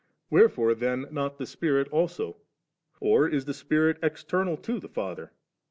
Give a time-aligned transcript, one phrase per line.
[0.31, 2.37] Wherefore then not the Spirit also?
[2.99, 5.31] or is the Spirit external to the Father